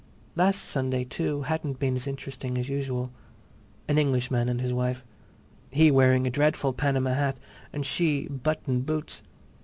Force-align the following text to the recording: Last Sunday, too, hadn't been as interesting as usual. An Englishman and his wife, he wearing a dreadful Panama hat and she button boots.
Last 0.35 0.61
Sunday, 0.63 1.03
too, 1.03 1.43
hadn't 1.43 1.77
been 1.77 1.93
as 1.93 2.07
interesting 2.07 2.57
as 2.57 2.67
usual. 2.67 3.11
An 3.87 3.99
Englishman 3.99 4.49
and 4.49 4.59
his 4.59 4.73
wife, 4.73 5.05
he 5.69 5.91
wearing 5.91 6.25
a 6.25 6.31
dreadful 6.31 6.73
Panama 6.73 7.13
hat 7.13 7.37
and 7.71 7.85
she 7.85 8.27
button 8.27 8.81
boots. 8.81 9.21